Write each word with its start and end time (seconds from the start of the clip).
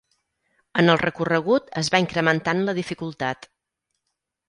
En 0.83 0.89
el 0.93 0.99
recorregut 1.01 1.69
es 1.83 1.93
va 1.97 2.01
incrementant 2.07 2.67
la 2.71 2.79
dificultat. 2.83 3.51